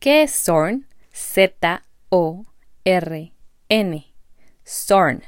[0.00, 0.86] ¿Qué es Zorn?
[1.12, 2.44] Z-O-R-N.
[4.64, 5.24] Zorn.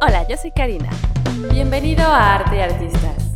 [0.00, 0.90] Hola, yo soy Karina.
[1.50, 3.32] Bienvenido a Arte y Artistas,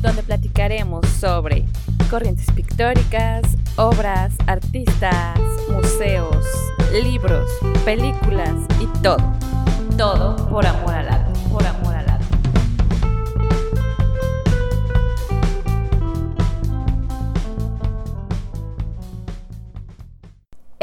[0.00, 1.64] donde platicaremos sobre
[2.08, 3.42] corrientes pictóricas,
[3.74, 6.46] obras, artistas, museos,
[6.92, 7.50] libros,
[7.84, 9.18] películas y todo.
[9.98, 11.83] Todo por amor al arte, por amor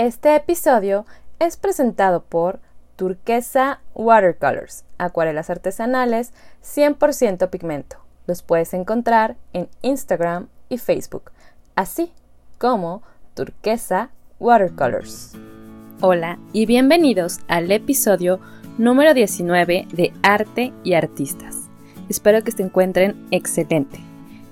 [0.02, 1.06] Este episodio
[1.38, 2.60] es presentado por
[2.96, 6.34] Turquesa Watercolors, acuarelas artesanales
[6.64, 7.98] 100% pigmento.
[8.26, 11.32] Los puedes encontrar en Instagram y Facebook,
[11.76, 12.12] así
[12.58, 13.04] como
[13.36, 14.10] Turquesa
[14.40, 15.34] Watercolors.
[16.02, 18.40] Hola y bienvenidos al episodio
[18.80, 21.70] número 19 de Arte y Artistas.
[22.10, 24.00] Espero que se encuentren excelente.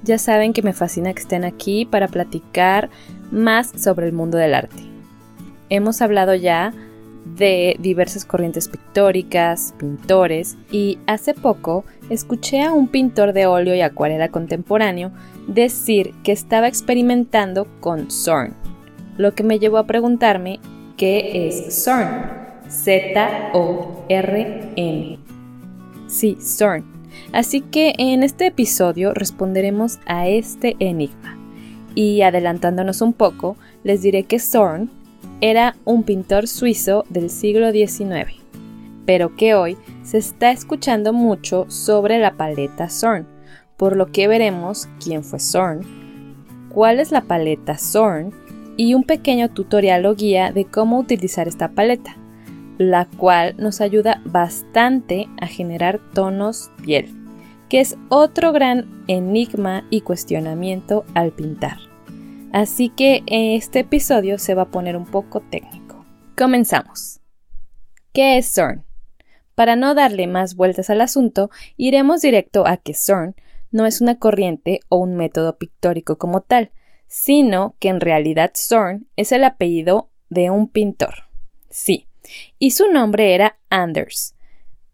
[0.04, 2.92] Ya saben que me fascina que estén aquí para platicar
[3.32, 4.89] más sobre el mundo del arte.
[5.70, 6.74] Hemos hablado ya
[7.38, 13.82] de diversas corrientes pictóricas, pintores, y hace poco escuché a un pintor de óleo y
[13.82, 15.12] acuarela contemporáneo
[15.48, 18.56] decir que estaba experimentando con Zorn,
[19.18, 20.60] lo que me llevó a preguntarme
[20.98, 22.40] qué es Zorn.
[22.68, 23.60] Z-O-R-N.
[26.08, 26.84] Sí, Zorn.
[27.34, 31.38] Así que en este episodio responderemos a este enigma.
[31.96, 34.92] Y adelantándonos un poco, les diré que Zorn
[35.42, 38.34] era un pintor suizo del siglo XIX,
[39.06, 43.26] pero que hoy se está escuchando mucho sobre la paleta Zorn,
[43.78, 45.82] por lo que veremos quién fue Zorn,
[46.70, 48.34] cuál es la paleta Zorn
[48.76, 52.18] y un pequeño tutorial o guía de cómo utilizar esta paleta,
[52.78, 57.10] la cual nos ayuda bastante a generar tonos piel,
[57.70, 61.89] que es otro gran enigma y cuestionamiento al pintar.
[62.52, 66.04] Así que este episodio se va a poner un poco técnico.
[66.36, 67.20] Comenzamos.
[68.12, 68.86] ¿Qué es Zorn?
[69.54, 73.36] Para no darle más vueltas al asunto, iremos directo a que Zorn
[73.72, 76.72] no es una corriente o un método pictórico como tal,
[77.08, 81.26] sino que en realidad Zorn es el apellido de un pintor.
[81.70, 82.08] Sí,
[82.58, 84.36] y su nombre era Anders.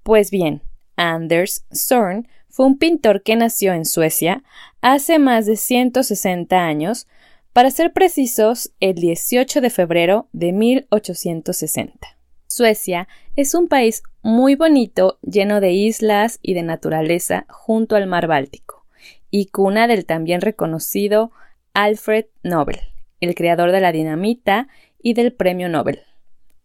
[0.03, 0.61] Pues bien,
[0.97, 4.43] Anders Zorn fue un pintor que nació en Suecia
[4.81, 7.07] hace más de 160 años,
[7.55, 12.17] para ser precisos, el 18 de febrero de 1860.
[12.47, 13.07] Suecia
[13.37, 18.85] es un país muy bonito, lleno de islas y de naturaleza junto al mar Báltico,
[19.31, 21.31] y cuna del también reconocido
[21.73, 22.81] Alfred Nobel,
[23.21, 24.67] el creador de la dinamita
[25.01, 26.01] y del premio Nobel.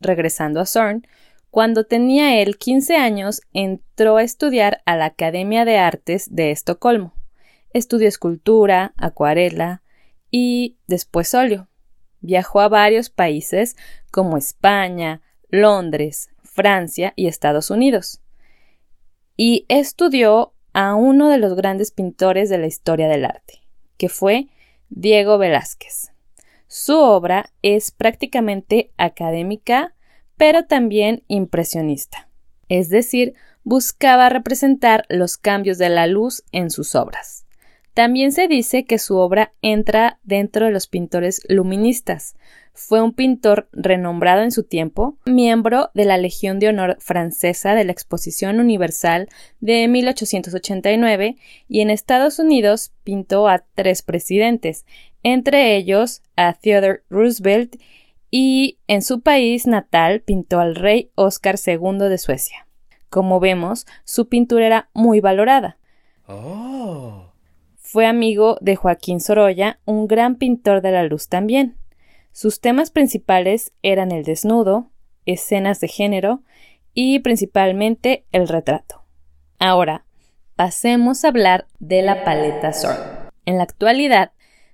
[0.01, 1.07] Regresando a Zorn,
[1.53, 7.15] cuando tenía él 15 años, entró a estudiar a la Academia de Artes de Estocolmo.
[7.73, 9.83] Estudió escultura, acuarela,
[10.31, 11.69] y después óleo.
[12.21, 13.77] Viajó a varios países
[14.11, 18.21] como España, Londres, Francia y Estados Unidos.
[19.37, 23.63] Y estudió a uno de los grandes pintores de la historia del arte,
[23.97, 24.49] que fue
[24.89, 26.13] Diego Velázquez.
[26.67, 29.95] Su obra es prácticamente académica,
[30.37, 32.29] pero también impresionista.
[32.69, 37.47] Es decir, buscaba representar los cambios de la luz en sus obras.
[37.95, 42.37] También se dice que su obra entra dentro de los pintores luministas.
[42.73, 47.85] Fue un pintor renombrado en su tiempo, miembro de la Legión de Honor francesa de
[47.85, 49.29] la Exposición Universal
[49.61, 51.37] de 1889
[51.69, 54.87] y en Estados Unidos pintó a tres presidentes,
[55.23, 57.77] entre ellos a Theodore Roosevelt
[58.31, 62.67] y en su país natal pintó al rey Oscar II de Suecia.
[63.09, 65.77] Como vemos, su pintura era muy valorada.
[66.29, 67.00] Oh.
[67.93, 71.77] Fue amigo de Joaquín Sorolla, un gran pintor de la luz también.
[72.31, 74.93] Sus temas principales eran el desnudo,
[75.27, 76.45] escenas de género
[76.95, 79.03] y principalmente el retrato.
[79.59, 80.05] Ahora,
[80.55, 82.97] pasemos a hablar de la paleta Zorn.
[83.45, 84.31] En la actualidad,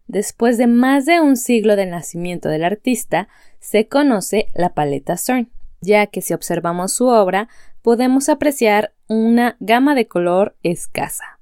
[0.07, 3.29] después de más de un siglo del nacimiento del artista,
[3.61, 5.51] se conoce la paleta Zorn,
[5.81, 7.49] ya que si observamos su obra
[7.81, 11.36] podemos apreciar una gama de color escasa,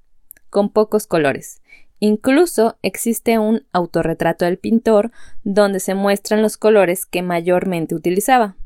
[0.54, 1.60] con pocos colores,
[2.06, 5.10] Incluso existe un autorretrato del pintor
[5.42, 8.56] donde se muestran los colores que mayormente utilizaba.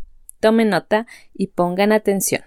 [0.41, 2.43] Tomen nota y pongan atención.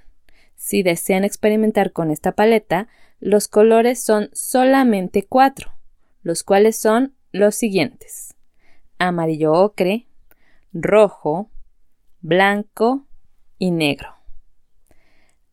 [0.57, 2.89] Si desean experimentar con esta paleta,
[3.21, 5.71] los colores son solamente cuatro,
[6.23, 8.35] los cuales son los siguientes.
[8.97, 10.07] Amarillo ocre,
[10.73, 11.49] rojo,
[12.19, 13.05] blanco
[13.57, 14.20] y negro.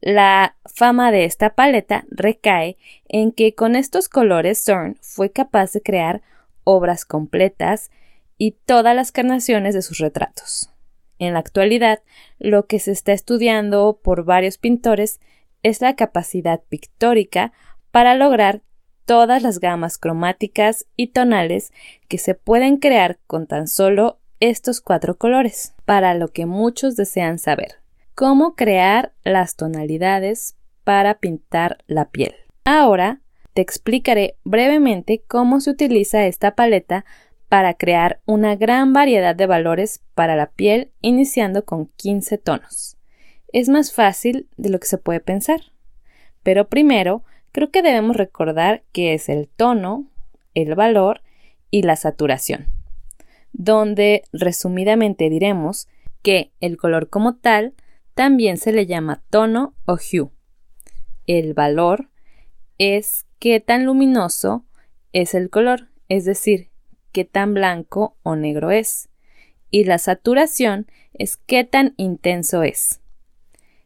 [0.00, 2.76] La fama de esta paleta recae
[3.08, 6.22] en que con estos colores Zorn fue capaz de crear
[6.62, 7.90] obras completas
[8.36, 10.70] y todas las carnaciones de sus retratos.
[11.18, 12.00] En la actualidad,
[12.38, 15.18] lo que se está estudiando por varios pintores
[15.64, 17.52] es la capacidad pictórica
[17.90, 18.62] para lograr
[19.04, 21.72] todas las gamas cromáticas y tonales
[22.06, 27.40] que se pueden crear con tan solo estos cuatro colores, para lo que muchos desean
[27.40, 27.78] saber
[28.18, 32.34] cómo crear las tonalidades para pintar la piel.
[32.64, 33.20] Ahora
[33.54, 37.04] te explicaré brevemente cómo se utiliza esta paleta
[37.48, 42.96] para crear una gran variedad de valores para la piel iniciando con 15 tonos.
[43.52, 45.60] Es más fácil de lo que se puede pensar.
[46.42, 47.22] Pero primero,
[47.52, 50.10] creo que debemos recordar qué es el tono,
[50.54, 51.22] el valor
[51.70, 52.66] y la saturación,
[53.52, 55.86] donde resumidamente diremos
[56.22, 57.74] que el color como tal
[58.18, 60.32] también se le llama tono o hue.
[61.28, 62.10] El valor
[62.76, 64.64] es qué tan luminoso
[65.12, 66.72] es el color, es decir,
[67.12, 69.08] qué tan blanco o negro es.
[69.70, 73.00] Y la saturación es qué tan intenso es.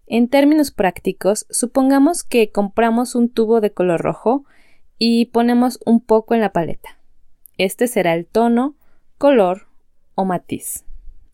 [0.06, 4.46] En términos prácticos, supongamos que compramos un tubo de color rojo
[4.96, 6.98] y ponemos un poco en la paleta.
[7.58, 8.76] Este será el tono,
[9.18, 9.68] color
[10.14, 10.86] o matiz,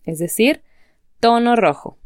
[0.03, 0.65] es decir,
[1.21, 1.97] tono rojo.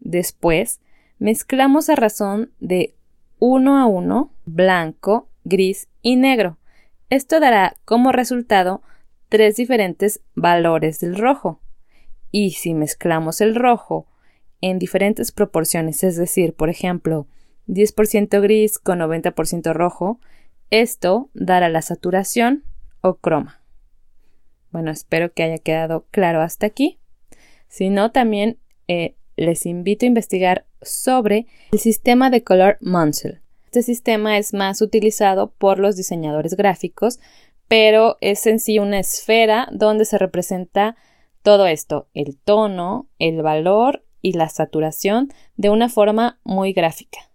[0.00, 0.80] Después,
[1.18, 2.94] mezclamos a razón de
[3.38, 6.58] 1 a 1 blanco, gris y negro.
[7.08, 8.82] Esto dará como resultado
[9.28, 11.60] tres diferentes valores del rojo.
[12.30, 14.06] Y si mezclamos el rojo
[14.60, 17.26] en diferentes proporciones, es decir, por ejemplo,
[17.66, 20.20] 10% gris con 90% rojo,
[20.70, 22.64] esto dará la saturación
[23.00, 23.60] o croma.
[24.70, 27.00] Bueno, espero que haya quedado claro hasta aquí.
[27.68, 28.58] Si no, también
[28.88, 33.40] eh, les invito a investigar sobre el sistema de color Munsell.
[33.64, 37.20] Este sistema es más utilizado por los diseñadores gráficos,
[37.66, 40.96] pero es en sí una esfera donde se representa
[41.42, 47.30] todo esto, el tono, el valor y la saturación de una forma muy gráfica.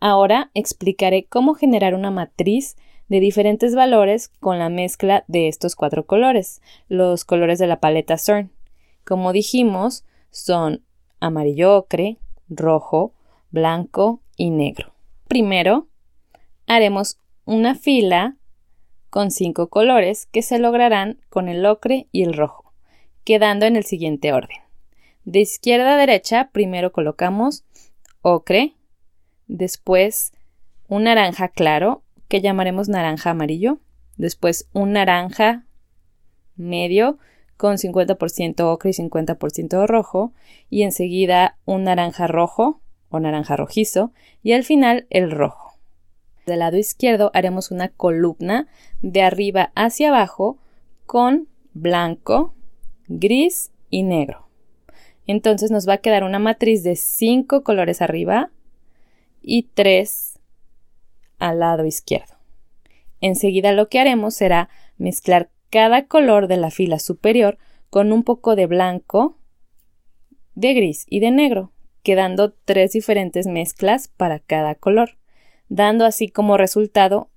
[0.00, 2.76] Ahora explicaré cómo generar una matriz
[3.08, 8.16] de diferentes valores con la mezcla de estos cuatro colores, los colores de la paleta
[8.16, 8.50] CERN.
[9.04, 10.82] Como dijimos, son
[11.20, 12.18] amarillo ocre,
[12.48, 13.14] rojo,
[13.50, 14.92] blanco y negro.
[15.28, 15.88] Primero,
[16.66, 18.36] haremos una fila
[19.10, 22.72] con cinco colores que se lograrán con el ocre y el rojo,
[23.22, 24.58] quedando en el siguiente orden.
[25.24, 27.64] De izquierda a derecha, primero colocamos
[28.22, 28.74] ocre,
[29.46, 30.32] después
[30.88, 33.78] un naranja claro, que llamaremos naranja amarillo,
[34.16, 35.64] después un naranja
[36.56, 37.18] medio,
[37.64, 40.34] con 50% ocre y 50% rojo,
[40.68, 44.12] y enseguida un naranja rojo o naranja rojizo,
[44.42, 45.72] y al final el rojo.
[46.44, 48.68] Del lado izquierdo haremos una columna
[49.00, 50.58] de arriba hacia abajo
[51.06, 52.52] con blanco,
[53.08, 54.46] gris y negro.
[55.26, 58.50] Entonces nos va a quedar una matriz de 5 colores arriba
[59.40, 60.38] y 3
[61.38, 62.34] al lado izquierdo.
[63.22, 64.68] Enseguida lo que haremos será
[64.98, 67.58] mezclar cada color de la fila superior
[67.90, 69.40] con un poco de blanco,
[70.54, 71.72] de gris y de negro,
[72.04, 75.18] quedando tres diferentes mezclas para cada color,
[75.68, 77.28] dando así como resultado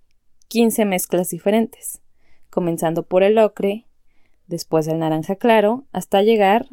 [0.50, 2.04] 15 mezclas diferentes,
[2.52, 3.88] comenzando por el ocre,
[4.46, 6.68] después el naranja claro, hasta llegar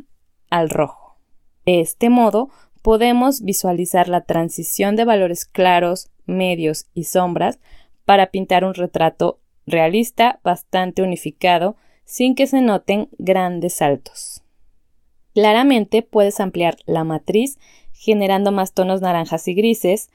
[0.50, 1.16] al rojo.
[1.64, 2.50] De este modo,
[2.82, 7.58] podemos visualizar la transición de valores claros, medios y sombras
[8.04, 14.42] para pintar un retrato realista, bastante unificado, sin que se noten grandes saltos.
[15.34, 17.58] Claramente puedes ampliar la matriz
[17.92, 20.10] generando más tonos naranjas y grises,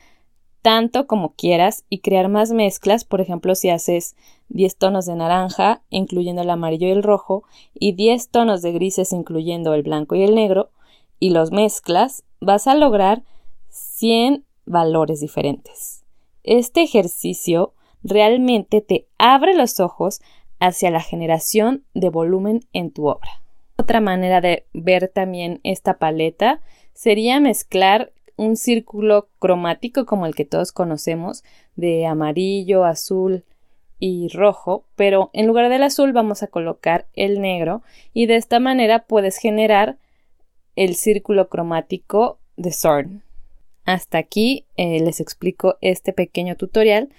[0.62, 4.15] tanto como quieras, y crear más mezclas, por ejemplo, si haces
[4.50, 9.13] 10 tonos de naranja, incluyendo el amarillo y el rojo, y 10 tonos de grises,
[9.13, 10.70] incluyendo el blanco y el negro,
[11.20, 13.24] y los mezclas, vas a lograr
[13.70, 16.03] 100 valores diferentes.
[16.44, 20.22] Este ejercicio realmente te abre los ojos
[20.60, 23.41] hacia la generación de volumen en tu obra.
[23.77, 26.62] Otra manera de ver también esta paleta
[26.94, 31.44] sería mezclar un círculo cromático como el que todos conocemos
[31.75, 33.44] de amarillo, azul
[34.00, 37.82] y rojo, pero en lugar del azul vamos a colocar el negro
[38.13, 39.98] y de esta manera puedes generar
[40.75, 43.24] el círculo cromático de Zorn.
[43.86, 47.10] Hasta aquí eh, les explico este pequeño tutorial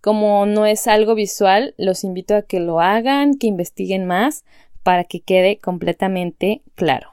[0.00, 4.44] como no es algo visual, los invito a que lo hagan, que investiguen más
[4.82, 7.10] para que quede completamente claro.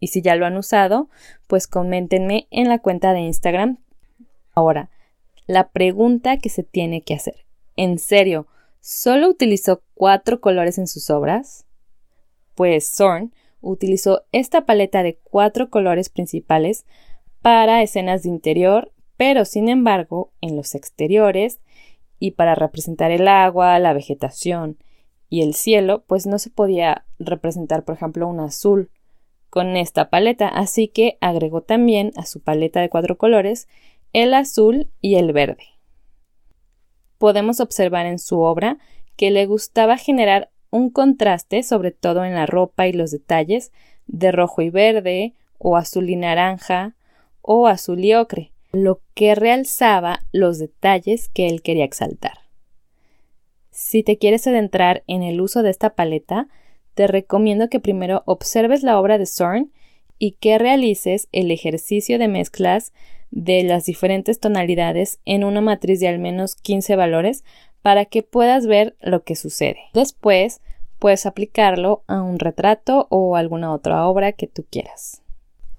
[0.00, 1.08] Y si ya lo han usado,
[1.46, 3.78] pues coméntenme en la cuenta de Instagram
[4.54, 4.90] Ahora,
[5.46, 7.44] la pregunta que se tiene que hacer.
[7.76, 8.46] ¿En serio?
[8.80, 11.66] ¿Solo utilizó cuatro colores en sus obras?
[12.54, 16.84] Pues Zorn utilizó esta paleta de cuatro colores principales
[17.42, 21.58] para escenas de interior, pero sin embargo, en los exteriores
[22.24, 24.78] y para representar el agua, la vegetación
[25.28, 28.88] y el cielo, pues no se podía representar, por ejemplo, un azul
[29.50, 33.68] con esta paleta, así que agregó también a su paleta de cuatro colores
[34.14, 35.66] el azul y el verde.
[37.18, 38.78] Podemos observar en su obra
[39.16, 43.70] que le gustaba generar un contraste, sobre todo en la ropa y los detalles,
[44.06, 46.96] de rojo y verde, o azul y naranja,
[47.42, 52.38] o azul y ocre, lo que realzaba los detalles que él quería exaltar.
[53.70, 56.48] Si te quieres adentrar en el uso de esta paleta,
[56.94, 59.72] te recomiendo que primero observes la obra de Zorn
[60.18, 62.92] y que realices el ejercicio de mezclas
[63.30, 67.44] de las diferentes tonalidades en una matriz de al menos 15 valores
[67.82, 69.80] para que puedas ver lo que sucede.
[69.92, 70.60] Después,
[71.00, 75.20] puedes aplicarlo a un retrato o alguna otra obra que tú quieras.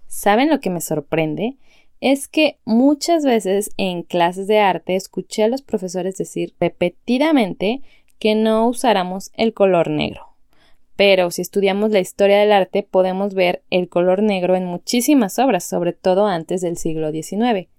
[0.06, 1.58] ¿Saben lo que me sorprende?
[2.05, 7.81] Es que muchas veces en clases de arte escuché a los profesores decir repetidamente
[8.19, 10.21] que no usáramos el color negro.
[10.95, 15.63] Pero si estudiamos la historia del arte podemos ver el color negro en muchísimas obras,
[15.63, 17.69] sobre todo antes del siglo XIX.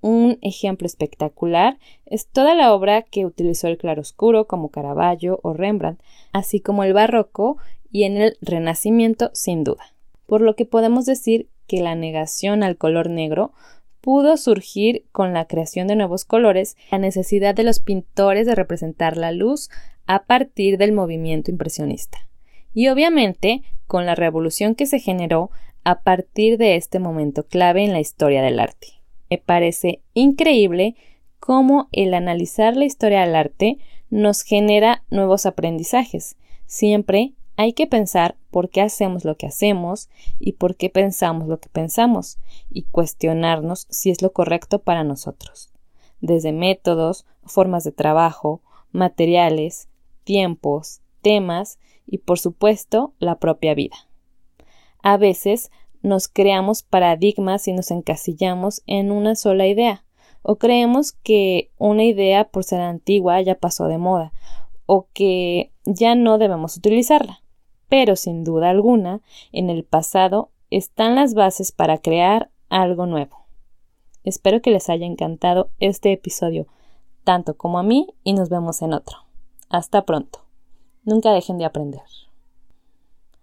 [0.00, 6.02] Un ejemplo espectacular es toda la obra que utilizó el claroscuro como Caravaggio o Rembrandt,
[6.32, 7.58] así como el barroco
[7.92, 9.94] y en el Renacimiento sin duda.
[10.26, 13.52] Por lo que podemos decir que la negación al color negro
[14.00, 19.16] pudo surgir con la creación de nuevos colores, la necesidad de los pintores de representar
[19.16, 19.70] la luz
[20.06, 22.26] a partir del movimiento impresionista.
[22.74, 25.52] Y obviamente con la revolución que se generó
[25.84, 28.88] a partir de este momento clave en la historia del arte.
[29.30, 30.96] Me parece increíble
[31.38, 33.78] cómo el analizar la historia del arte
[34.10, 36.34] nos genera nuevos aprendizajes.
[36.66, 41.60] Siempre hay que pensar por qué hacemos lo que hacemos y por qué pensamos lo
[41.60, 42.38] que pensamos
[42.70, 45.70] y cuestionarnos si es lo correcto para nosotros.
[46.22, 48.62] Desde métodos, formas de trabajo,
[48.92, 49.90] materiales,
[50.24, 54.08] tiempos, temas y por supuesto la propia vida.
[55.02, 60.06] A veces nos creamos paradigmas y nos encasillamos en una sola idea,
[60.40, 64.32] o creemos que una idea por ser antigua ya pasó de moda,
[64.86, 67.42] o que ya no debemos utilizarla.
[67.90, 69.20] Pero sin duda alguna,
[69.52, 73.44] en el pasado están las bases para crear algo nuevo.
[74.24, 76.66] Espero que les haya encantado este episodio,
[77.24, 79.18] tanto como a mí, y nos vemos en otro.
[79.68, 80.40] Hasta pronto.
[81.04, 82.02] Nunca dejen de aprender.